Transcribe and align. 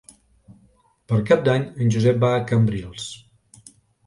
Per 1.11 1.19
Cap 1.31 1.43
d'Any 1.49 1.67
en 1.85 1.93
Josep 1.97 2.19
va 2.25 2.33
a 2.39 2.41
Cambrils. 2.53 3.07